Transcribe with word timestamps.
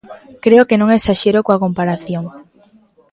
Creo 0.43 0.67
que 0.69 0.79
non 0.79 0.93
esaxero 0.99 1.39
coa 1.45 1.61
comparación. 1.65 2.23